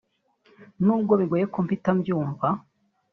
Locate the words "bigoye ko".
1.19-1.57